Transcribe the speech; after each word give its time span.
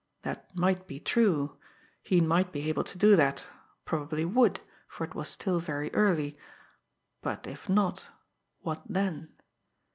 That 0.23 0.49
might 0.55 0.87
be 0.87 0.99
true; 0.99 1.57
he 2.01 2.21
might 2.21 2.51
be 2.51 2.67
able 2.69 2.83
to 2.85 2.97
do 2.97 3.15
that, 3.15 3.45
probably 3.85 4.25
would, 4.25 4.59
for 4.87 5.03
it 5.03 5.13
was 5.13 5.29
still 5.29 5.59
very 5.59 5.93
early; 5.93 6.39
but 7.21 7.45
if 7.45 7.69
not 7.69 8.07
what 8.61 8.81
then? 8.89 9.29